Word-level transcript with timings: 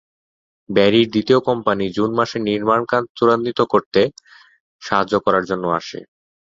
ব্যারির 0.69 1.07
দ্বিতীয় 1.09 1.39
company 1.47 1.85
June 1.97 2.09
মাসে 2.17 2.37
নির্মাণ 2.47 2.81
কাজ 2.91 3.03
ত্বরান্বিত 3.17 3.59
করতে 3.73 4.01
সাহায্য 4.81 5.13
করার 5.25 5.43
জন্য 5.49 5.65
আসে। 5.79 5.99